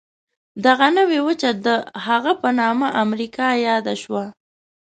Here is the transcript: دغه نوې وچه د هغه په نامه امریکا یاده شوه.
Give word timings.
دغه 0.65 0.87
نوې 0.97 1.19
وچه 1.27 1.51
د 1.65 1.67
هغه 2.07 2.31
په 2.41 2.49
نامه 2.59 2.87
امریکا 3.03 3.47
یاده 3.67 3.93
شوه. 4.03 4.23